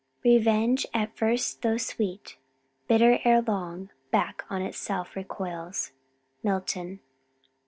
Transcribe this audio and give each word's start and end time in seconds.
"Revenge 0.25 0.87
at 0.95 1.15
first 1.15 1.61
though 1.61 1.77
sweet, 1.77 2.37
Bitter 2.87 3.19
ere 3.23 3.39
long, 3.43 3.91
back 4.09 4.43
on 4.49 4.63
itself 4.63 5.15
recoils." 5.15 5.91
MILTON. 6.41 7.01